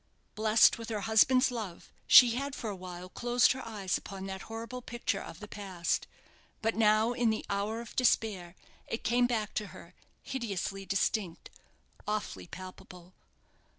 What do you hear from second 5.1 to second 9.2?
of the past; but now, in the hour of despair, it